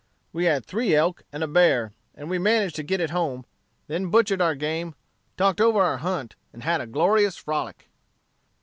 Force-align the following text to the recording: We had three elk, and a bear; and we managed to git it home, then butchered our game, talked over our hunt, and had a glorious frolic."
We 0.33 0.45
had 0.45 0.65
three 0.65 0.95
elk, 0.95 1.25
and 1.31 1.43
a 1.43 1.47
bear; 1.47 1.93
and 2.15 2.27
we 2.27 2.39
managed 2.39 2.75
to 2.77 2.81
git 2.81 2.99
it 2.99 3.11
home, 3.11 3.45
then 3.85 4.09
butchered 4.09 4.41
our 4.41 4.55
game, 4.55 4.95
talked 5.37 5.61
over 5.61 5.79
our 5.79 5.97
hunt, 5.97 6.35
and 6.51 6.63
had 6.63 6.81
a 6.81 6.87
glorious 6.87 7.37
frolic." 7.37 7.87